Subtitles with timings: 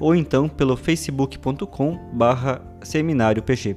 [0.00, 3.76] ou então pelo facebook.com barra seminário PG.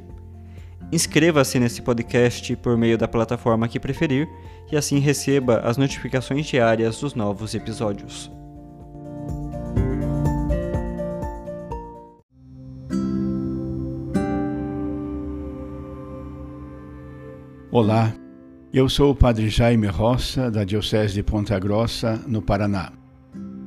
[0.91, 4.29] Inscreva-se nesse podcast por meio da plataforma que preferir
[4.71, 8.31] e assim receba as notificações diárias dos novos episódios.
[17.71, 18.13] Olá,
[18.71, 23.02] eu sou o Padre Jaime Roça, da Diocese de Ponta Grossa, no Paraná.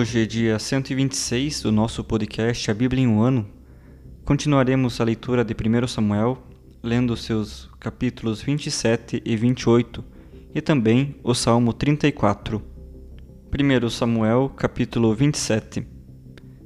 [0.00, 3.46] Hoje é dia 126 do nosso podcast A Bíblia em um Ano.
[4.24, 6.38] Continuaremos a leitura de 1 Samuel,
[6.82, 10.02] lendo seus capítulos 27 e 28
[10.54, 12.62] e também o Salmo 34.
[13.52, 15.86] 1 Samuel, capítulo 27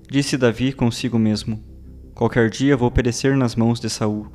[0.08, 1.60] Disse Davi consigo mesmo:
[2.14, 4.28] Qualquer dia vou perecer nas mãos de Saul.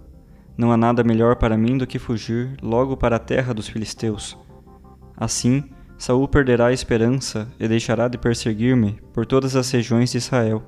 [0.58, 4.38] Não há nada melhor para mim do que fugir logo para a terra dos filisteus.
[5.16, 5.64] Assim,
[6.00, 10.64] Saul perderá a esperança e deixará de perseguir-me por todas as regiões de Israel,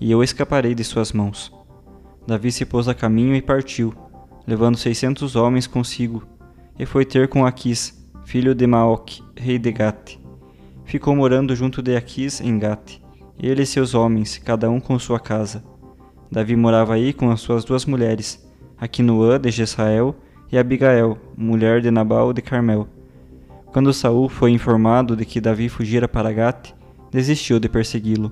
[0.00, 1.52] e eu escaparei de suas mãos.
[2.26, 3.94] Davi se pôs a caminho e partiu,
[4.44, 6.24] levando seiscentos homens consigo,
[6.76, 10.18] e foi ter com Aquis, filho de Maoc, rei de Gate.
[10.84, 12.98] Ficou morando junto de Aquis em Gate,
[13.38, 15.62] ele e seus homens, cada um com sua casa.
[16.28, 18.44] Davi morava aí com as suas duas mulheres,
[18.76, 20.12] Aquinoã de Jezrael
[20.50, 22.88] e Abigael, mulher de Nabal de Carmel
[23.72, 26.72] quando Saul foi informado de que Davi fugira para Gate,
[27.10, 28.30] desistiu de persegui-lo.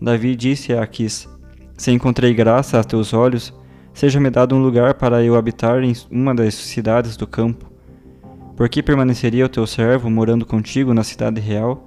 [0.00, 1.28] Davi disse a Aquis:
[1.76, 3.54] Se encontrei graça a teus olhos,
[3.94, 7.70] seja-me dado um lugar para eu habitar em uma das cidades do campo.
[8.56, 11.86] Por que permaneceria o teu servo morando contigo na cidade real?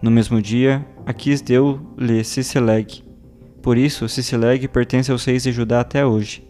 [0.00, 3.02] No mesmo dia, Aquis deu-lhe Siseleg.
[3.60, 6.46] Por isso, Siseleg pertence aos reis de Judá até hoje.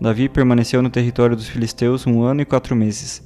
[0.00, 3.25] Davi permaneceu no território dos filisteus um ano e quatro meses.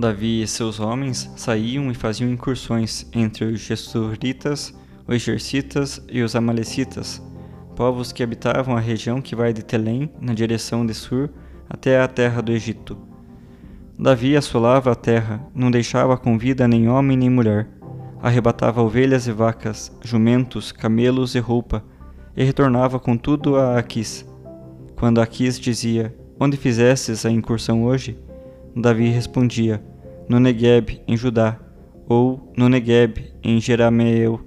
[0.00, 4.74] Davi e seus homens saíam e faziam incursões entre os Gessuritas,
[5.06, 7.22] os Jercitas e os Amalecitas,
[7.76, 11.28] povos que habitavam a região que vai de Telém, na direção de Sur,
[11.68, 12.96] até a terra do Egito.
[13.98, 17.68] Davi assolava a terra, não deixava com vida nem homem nem mulher,
[18.22, 21.84] arrebatava ovelhas e vacas, jumentos, camelos e roupa,
[22.34, 24.26] e retornava com tudo a Aquis.
[24.96, 28.18] Quando Aquis dizia: Onde fizestes a incursão hoje?
[28.74, 29.89] Davi respondia:
[30.30, 31.58] no Negueb, em Judá,
[32.06, 34.40] ou no Negueb, em Jerameel,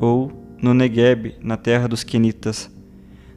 [0.00, 2.74] ou no Negueb, na terra dos Quenitas.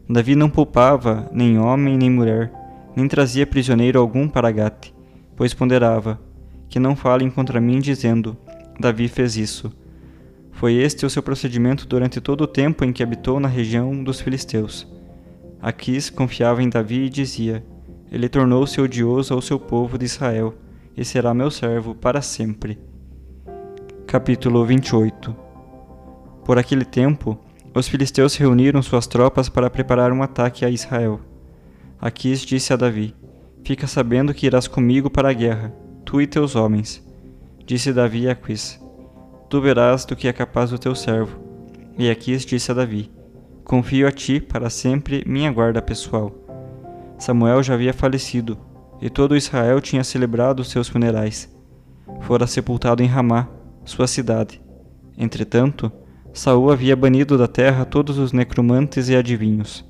[0.09, 2.53] Davi não poupava nem homem nem mulher,
[2.95, 4.93] nem trazia prisioneiro algum para Gate,
[5.35, 6.17] pois ponderava:
[6.69, 8.37] que não falem contra mim, dizendo:
[8.79, 9.69] Davi fez isso.
[10.53, 14.21] Foi este o seu procedimento durante todo o tempo em que habitou na região dos
[14.21, 14.87] filisteus.
[15.61, 17.61] Aquis confiava em Davi e dizia:
[18.09, 20.55] Ele tornou-se odioso ao seu povo de Israel
[20.99, 22.77] e será meu servo para sempre.
[24.05, 25.33] Capítulo 28
[26.43, 27.39] Por aquele tempo,
[27.73, 31.21] os filisteus reuniram suas tropas para preparar um ataque a Israel.
[32.01, 33.15] Aquis disse a Davi:
[33.63, 35.73] Fica sabendo que irás comigo para a guerra,
[36.03, 37.01] tu e teus homens.
[37.65, 38.77] Disse Davi a Aquis:
[39.49, 41.39] Tu verás do que é capaz o teu servo.
[41.97, 43.09] E Aquis disse a Davi:
[43.63, 46.35] Confio a ti para sempre minha guarda pessoal.
[47.17, 48.57] Samuel já havia falecido,
[49.01, 51.49] e todo Israel tinha celebrado seus funerais.
[52.21, 53.47] Fora sepultado em Ramá,
[53.85, 54.61] sua cidade.
[55.17, 55.91] Entretanto,
[56.33, 59.85] Saul havia banido da terra todos os necromantes e adivinhos.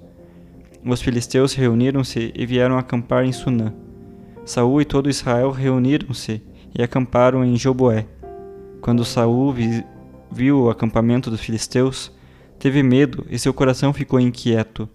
[0.85, 3.73] Os filisteus reuniram-se e vieram acampar em Sunã.
[4.45, 6.41] Saul e todo Israel reuniram-se
[6.77, 8.07] e acamparam em Joboé.
[8.81, 9.83] Quando Saul vi,
[10.31, 12.11] viu o acampamento dos filisteus,
[12.57, 14.87] teve medo e seu coração ficou inquieto.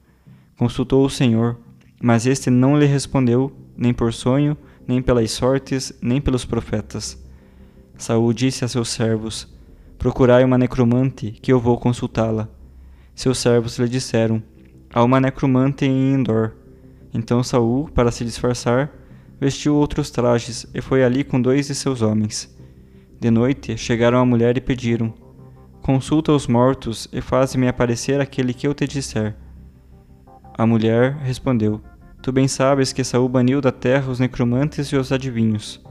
[0.56, 1.58] Consultou o Senhor,
[2.02, 4.56] mas este não lhe respondeu, nem por sonho,
[4.86, 7.22] nem pelas sortes, nem pelos profetas.
[7.96, 9.48] Saul disse a seus servos:
[9.98, 12.48] Procurai uma necromante, que eu vou consultá-la.
[13.14, 14.42] Seus servos lhe disseram:
[14.92, 16.52] Há uma necromante em Endor.
[17.12, 18.92] Então Saul, para se disfarçar,
[19.40, 22.52] vestiu outros trajes e foi ali com dois de seus homens.
[23.20, 25.14] De noite chegaram a mulher e pediram:
[25.80, 29.36] Consulta os mortos e faze-me aparecer aquele que eu te disser.
[30.56, 31.80] A mulher respondeu:
[32.24, 35.84] Tu bem sabes que Saul baniu da terra os necromantes e os adivinhos.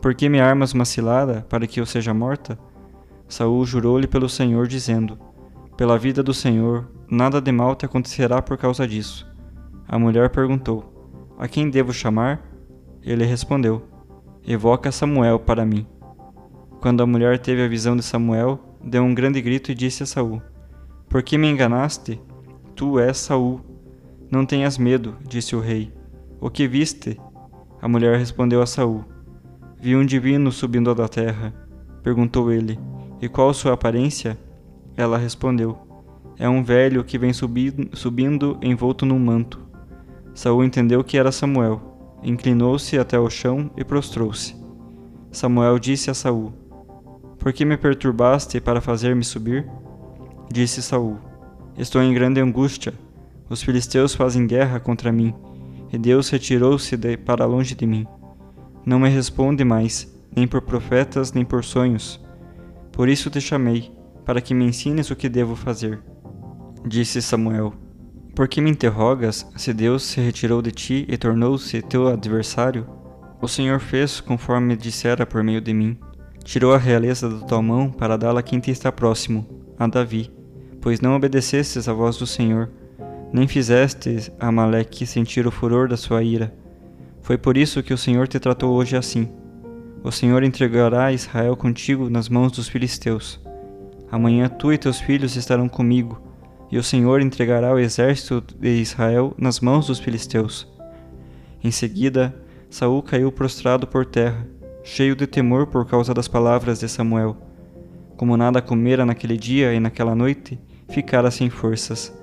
[0.00, 2.56] Por que me armas uma cilada para que eu seja morta?
[3.26, 5.18] Saul jurou-lhe pelo Senhor, dizendo:
[5.76, 9.26] Pela vida do Senhor, nada de mal te acontecerá por causa disso.
[9.88, 10.84] A mulher perguntou:
[11.36, 12.48] A quem devo chamar?
[13.02, 13.88] Ele respondeu:
[14.46, 15.84] Evoca Samuel para mim.
[16.80, 20.06] Quando a mulher teve a visão de Samuel, deu um grande grito e disse a
[20.06, 20.40] Saul:
[21.08, 22.20] Por que me enganaste?
[22.76, 23.75] Tu és Saul.
[24.30, 25.92] Não tenhas medo, disse o rei.
[26.40, 27.20] O que viste?
[27.80, 29.04] A mulher respondeu a Saul:
[29.80, 31.54] Vi um divino subindo da terra.
[32.02, 32.78] Perguntou ele:
[33.20, 34.38] E qual sua aparência?
[34.96, 35.78] Ela respondeu:
[36.38, 39.60] É um velho que vem subindo, subindo envolto num manto.
[40.34, 44.56] Saul entendeu que era Samuel inclinou-se até o chão e prostrou-se.
[45.30, 46.52] Samuel disse a Saul:
[47.38, 49.66] Por que me perturbaste para fazer-me subir?
[50.52, 51.18] Disse Saul:
[51.76, 52.92] Estou em grande angústia.
[53.48, 55.34] Os filisteus fazem guerra contra mim,
[55.92, 58.06] e Deus retirou-se para longe de mim.
[58.84, 62.24] Não me responde mais, nem por profetas, nem por sonhos.
[62.92, 63.92] Por isso te chamei,
[64.24, 66.02] para que me ensines o que devo fazer.
[66.86, 67.72] Disse Samuel:
[68.36, 72.86] por que me interrogas se Deus se retirou de ti e tornou-se teu adversário?
[73.40, 75.96] O Senhor fez conforme dissera por meio de mim.
[76.44, 79.46] Tirou a realeza da tua mão para dá-la a quem te está próximo,
[79.78, 80.30] a Davi,
[80.82, 82.70] pois não obedecestes à voz do Senhor,
[83.32, 86.54] nem fizestes a Amaleque sentir o furor da sua ira.
[87.22, 89.28] Foi por isso que o Senhor te tratou hoje assim.
[90.02, 93.40] O Senhor entregará Israel contigo nas mãos dos filisteus.
[94.10, 96.20] Amanhã tu e teus filhos estarão comigo,
[96.70, 100.68] e o Senhor entregará o exército de Israel nas mãos dos filisteus.
[101.62, 102.34] Em seguida,
[102.70, 104.46] Saul caiu prostrado por terra,
[104.84, 107.36] cheio de temor por causa das palavras de Samuel.
[108.16, 110.58] Como nada comera naquele dia e naquela noite,
[110.88, 112.16] ficara sem forças.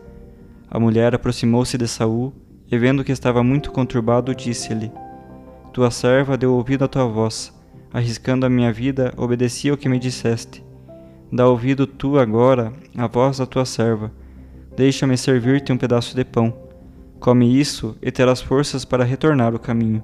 [0.74, 2.34] A mulher aproximou-se de Saul
[2.70, 4.92] e vendo que estava muito conturbado, disse-lhe:
[5.72, 7.54] Tua serva deu ouvido à tua voz,
[7.94, 10.62] arriscando a minha vida, obedeci ao que me disseste.
[11.32, 14.12] Dá ouvido tu agora à voz da tua serva
[14.76, 16.52] Deixa-me servir-te um pedaço de pão.
[17.20, 20.04] Come isso e terás forças para retornar o caminho.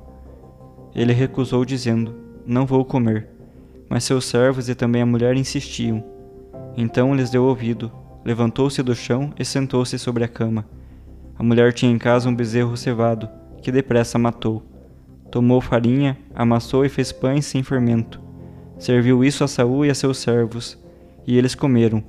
[0.93, 2.13] Ele recusou, dizendo:
[2.45, 3.27] Não vou comer.
[3.89, 6.03] Mas seus servos e também a mulher insistiam.
[6.77, 7.91] Então lhes deu ouvido,
[8.29, 10.63] levantou-se do chão e sentou-se sobre a cama.
[11.35, 13.27] A mulher tinha em casa um bezerro cevado,
[13.59, 14.63] que depressa matou.
[15.31, 18.21] Tomou farinha, amassou e fez pães sem fermento.
[18.77, 20.77] Serviu isso a Saul e a seus servos,
[21.25, 22.03] e eles comeram.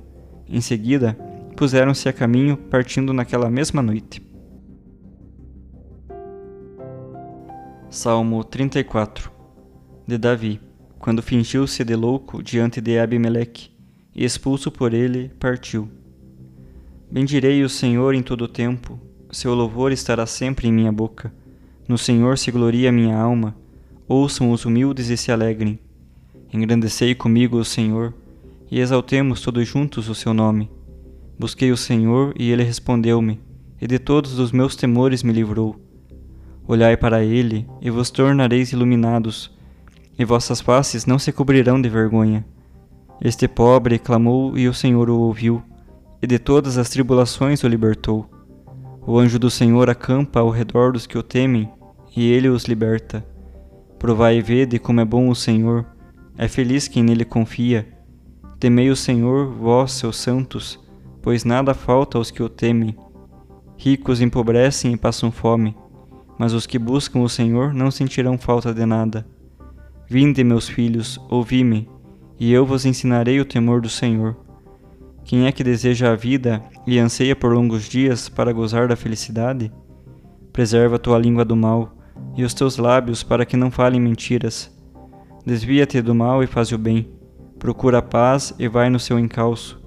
[0.47, 1.13] Em seguida,
[1.57, 4.21] puseram-se a caminho, partindo naquela mesma noite.
[7.89, 9.31] Salmo 34
[10.05, 10.61] De Davi,
[10.99, 13.71] quando fingiu-se de louco diante de Abimeleque,
[14.13, 15.89] e expulso por ele, partiu.
[17.11, 18.97] Bendirei o Senhor em todo o tempo,
[19.29, 21.33] seu louvor estará sempre em minha boca.
[21.85, 23.53] No Senhor se gloria minha alma,
[24.07, 25.77] ouçam os humildes e se alegrem.
[26.53, 28.13] Engrandecei comigo o Senhor,
[28.71, 30.71] e exaltemos todos juntos o seu nome.
[31.37, 33.41] Busquei o Senhor e ele respondeu-me,
[33.81, 35.75] e de todos os meus temores me livrou.
[36.65, 39.51] Olhai para ele, e vos tornareis iluminados,
[40.17, 42.45] e vossas faces não se cobrirão de vergonha.
[43.19, 45.61] Este pobre clamou e o Senhor o ouviu,
[46.21, 48.29] e de todas as tribulações o libertou.
[49.05, 51.71] O anjo do Senhor acampa ao redor dos que o temem,
[52.15, 53.25] e ele os liberta.
[53.97, 55.85] Provai e vede como é bom o Senhor,
[56.37, 57.87] é feliz quem nele confia.
[58.59, 60.79] Temei o Senhor, vós, seus santos,
[61.21, 62.95] pois nada falta aos que o temem.
[63.77, 65.75] Ricos empobrecem e passam fome,
[66.37, 69.25] mas os que buscam o Senhor não sentirão falta de nada.
[70.07, 71.87] Vinde, meus filhos, ouvi-me,
[72.39, 74.35] e eu vos ensinarei o temor do Senhor.
[75.31, 79.71] Quem é que deseja a vida e anseia por longos dias para gozar da felicidade?
[80.51, 81.95] Preserva tua língua do mal
[82.35, 84.69] e os teus lábios para que não falem mentiras.
[85.45, 87.09] Desvia-te do mal e faz o bem.
[87.57, 89.81] Procura a paz e vai no seu encalço.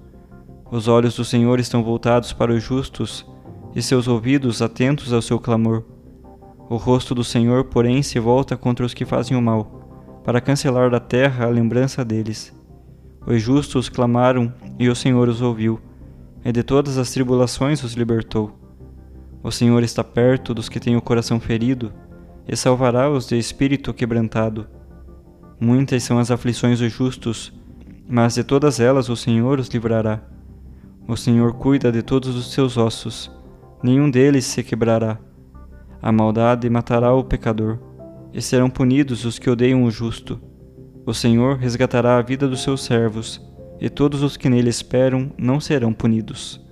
[0.71, 3.31] Os olhos do Senhor estão voltados para os justos
[3.77, 5.85] e seus ouvidos atentos ao seu clamor.
[6.71, 10.89] O rosto do Senhor, porém, se volta contra os que fazem o mal, para cancelar
[10.89, 12.54] da terra a lembrança deles.
[13.27, 15.81] Os justos clamaram e o Senhor os ouviu,
[16.45, 18.59] e de todas as tribulações os libertou.
[19.43, 21.93] O Senhor está perto dos que têm o coração ferido
[22.47, 24.67] e salvará os de espírito quebrantado.
[25.59, 27.53] Muitas são as aflições dos justos,
[28.09, 30.21] mas de todas elas o Senhor os livrará.
[31.09, 33.31] O Senhor cuida de todos os seus ossos,
[33.83, 35.19] nenhum deles se quebrará.
[36.01, 37.79] A maldade matará o pecador,
[38.33, 40.41] e serão punidos os que odeiam o justo.
[41.07, 43.39] O Senhor resgatará a vida dos seus servos,
[43.79, 46.65] e todos os que nele esperam não serão punidos.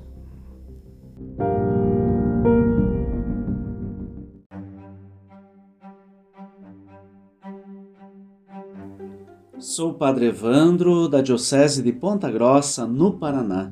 [9.58, 13.70] Sou o Padre Evandro, da Diocese de Ponta Grossa, no Paraná.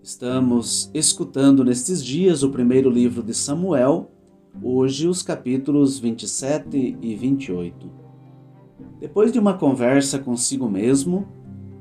[0.00, 4.12] Estamos escutando nestes dias o primeiro livro de Samuel,
[4.62, 7.99] hoje os capítulos 27 e 28.
[9.00, 11.26] Depois de uma conversa consigo mesmo,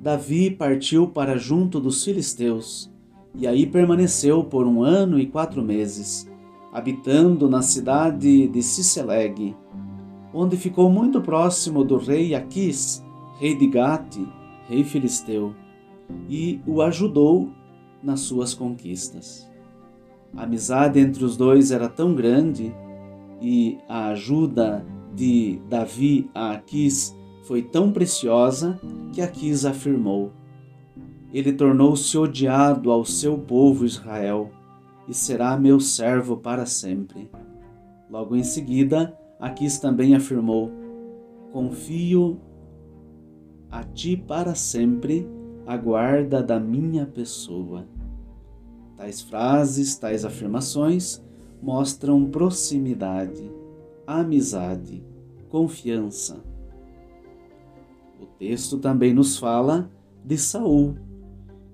[0.01, 2.89] Davi partiu para junto dos filisteus
[3.35, 6.31] e aí permaneceu por um ano e quatro meses,
[6.71, 9.53] habitando na cidade de Ciceleg,
[10.33, 13.03] onde ficou muito próximo do rei Aquis,
[13.37, 14.19] rei de Gate,
[14.69, 15.53] rei filisteu,
[16.29, 17.49] e o ajudou
[18.01, 19.49] nas suas conquistas.
[20.37, 22.73] A amizade entre os dois era tão grande
[23.41, 28.79] e a ajuda de Davi a Aquis foi tão preciosa
[29.11, 30.31] que Aquis afirmou:
[31.33, 34.51] Ele tornou-se odiado ao seu povo Israel
[35.07, 37.29] e será meu servo para sempre.
[38.09, 40.71] Logo em seguida, Aquis também afirmou:
[41.51, 42.39] Confio
[43.71, 45.27] a ti para sempre
[45.65, 47.87] a guarda da minha pessoa.
[48.95, 51.23] Tais frases, tais afirmações
[51.61, 53.49] mostram proximidade,
[54.17, 55.03] amizade,
[55.49, 56.43] confiança.
[58.19, 59.87] O texto também nos fala
[60.25, 60.95] de Saul,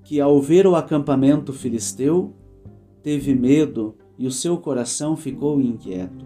[0.03, 2.33] que ao ver o acampamento filisteu,
[3.01, 6.25] teve medo e o seu coração ficou inquieto.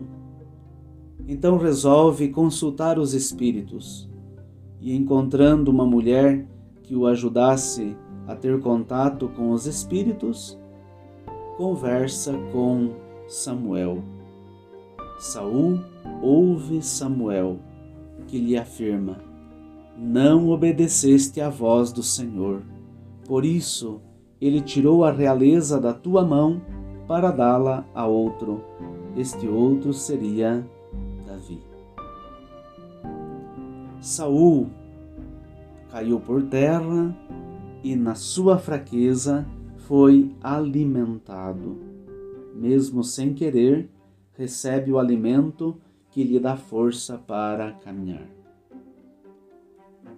[1.27, 4.09] Então resolve consultar os espíritos
[4.81, 6.47] e, encontrando uma mulher
[6.81, 7.95] que o ajudasse
[8.27, 10.57] a ter contato com os espíritos,
[11.55, 12.95] conversa com
[13.27, 14.18] Samuel.
[15.19, 15.81] Saul
[16.21, 17.59] ouve Samuel,
[18.25, 19.17] que lhe afirma:
[19.97, 22.61] Não obedeceste à voz do Senhor.
[23.27, 23.99] Por isso,
[24.39, 26.61] ele tirou a realeza da tua mão
[27.05, 28.63] para dá-la a outro.
[29.17, 30.65] Este outro seria
[31.27, 31.59] Davi.
[33.99, 34.67] Saul
[35.91, 37.13] caiu por terra
[37.83, 39.45] e, na sua fraqueza,
[39.79, 41.77] foi alimentado.
[42.55, 43.89] Mesmo sem querer,
[44.39, 45.75] recebe o alimento
[46.09, 48.25] que lhe dá força para caminhar.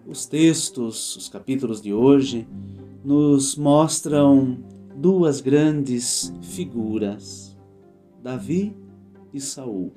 [0.06, 2.48] Os textos, os capítulos de hoje,
[3.04, 4.60] nos mostram
[4.96, 7.58] duas grandes figuras,
[8.22, 8.78] Davi
[9.34, 9.92] e Saul.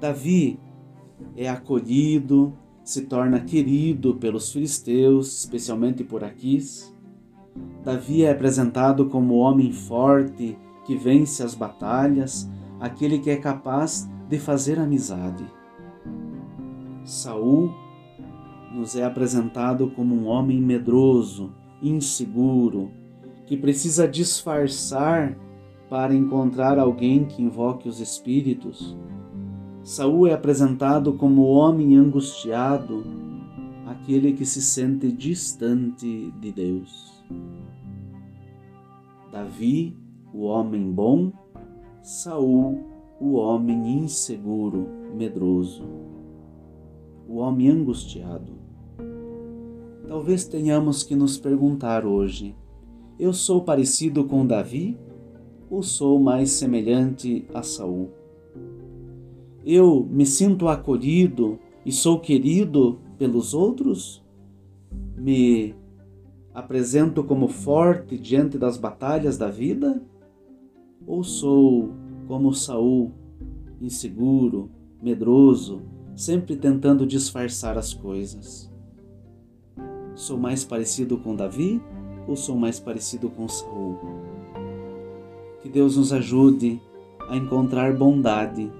[0.00, 0.58] Davi
[1.36, 6.94] é acolhido, se torna querido pelos filisteus, especialmente por Aquis.
[7.84, 10.56] Davi é apresentado como homem forte
[10.86, 12.48] que vence as batalhas,
[12.80, 15.44] aquele que é capaz de fazer amizade.
[17.04, 17.70] Saul
[18.72, 22.90] nos é apresentado como um homem medroso, inseguro,
[23.46, 25.36] que precisa disfarçar
[25.88, 28.96] para encontrar alguém que invoque os espíritos
[29.82, 33.04] Saul é apresentado como o homem angustiado,
[33.86, 37.24] aquele que se sente distante de Deus.
[39.32, 39.96] Davi,
[40.34, 41.32] o homem bom,
[42.02, 42.84] Saul,
[43.20, 45.84] o homem inseguro, medroso,
[47.28, 48.52] o homem angustiado.
[50.06, 52.56] Talvez tenhamos que nos perguntar hoje:
[53.18, 54.98] eu sou parecido com Davi
[55.70, 58.10] ou sou mais semelhante a Saul?
[59.64, 64.24] eu me sinto acolhido e sou querido pelos outros?
[65.16, 65.74] Me
[66.54, 70.02] apresento como forte diante das batalhas da vida?
[71.10, 71.90] Ou sou
[72.28, 73.10] como Saul,
[73.80, 74.70] inseguro,
[75.02, 75.82] medroso,
[76.14, 78.72] sempre tentando disfarçar as coisas.
[80.14, 81.82] Sou mais parecido com Davi
[82.28, 83.98] ou sou mais parecido com Saul?
[85.60, 86.80] Que Deus nos ajude
[87.28, 88.70] a encontrar bondade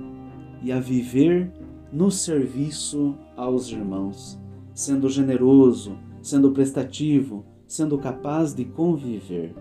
[0.63, 1.53] e a viver
[1.93, 4.39] no serviço aos irmãos,
[4.73, 9.53] sendo generoso, sendo prestativo, sendo capaz de conviver.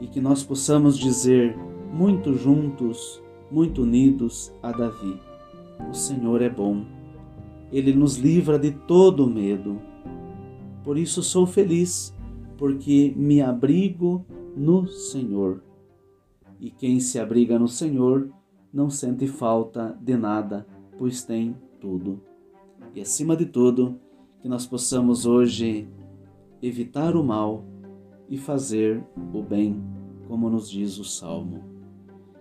[0.00, 1.56] E que nós possamos dizer,
[1.92, 5.20] muito juntos, muito unidos a Davi:
[5.90, 6.84] O Senhor é bom,
[7.72, 9.80] ele nos livra de todo medo.
[10.82, 12.14] Por isso sou feliz,
[12.58, 14.24] porque me abrigo
[14.56, 15.62] no Senhor.
[16.60, 18.28] E quem se abriga no Senhor
[18.72, 20.66] não sente falta de nada,
[20.98, 22.20] pois tem tudo.
[22.94, 23.98] E acima de tudo,
[24.40, 25.88] que nós possamos hoje
[26.62, 27.64] evitar o mal
[28.28, 29.02] e fazer
[29.32, 29.82] o bem,
[30.26, 31.62] como nos diz o Salmo.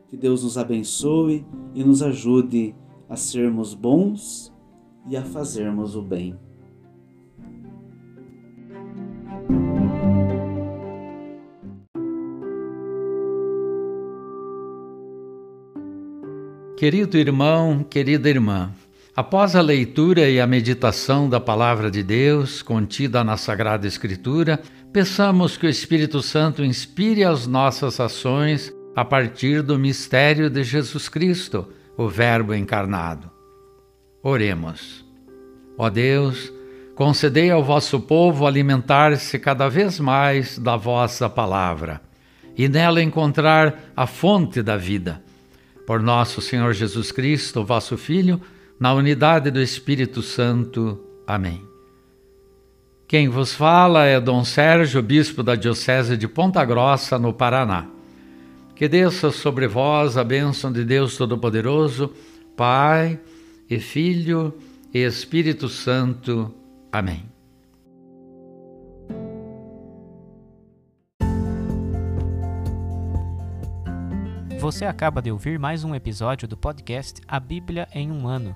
[0.09, 2.75] Que Deus nos abençoe e nos ajude
[3.09, 4.53] a sermos bons
[5.09, 6.37] e a fazermos o bem.
[16.77, 18.69] Querido irmão, querida irmã,
[19.15, 24.61] após a leitura e a meditação da Palavra de Deus contida na Sagrada Escritura,
[24.93, 31.09] peçamos que o Espírito Santo inspire as nossas ações a partir do mistério de Jesus
[31.09, 33.29] Cristo, o Verbo encarnado.
[34.21, 35.03] Oremos.
[35.77, 36.53] Ó Deus,
[36.93, 41.99] concedei ao vosso povo alimentar-se cada vez mais da vossa palavra
[42.55, 45.23] e nela encontrar a fonte da vida.
[45.87, 48.39] Por nosso Senhor Jesus Cristo, vosso Filho,
[48.79, 51.03] na unidade do Espírito Santo.
[51.25, 51.72] Amém.
[53.07, 57.85] Quem vos fala é Dom Sérgio, bispo da Diocese de Ponta Grossa, no Paraná.
[58.75, 62.11] Que desça sobre vós a bênção de Deus Todo-Poderoso,
[62.57, 63.19] Pai
[63.69, 64.53] e Filho
[64.93, 66.53] e Espírito Santo.
[66.91, 67.23] Amém.
[74.59, 78.55] Você acaba de ouvir mais um episódio do podcast A Bíblia em um Ano.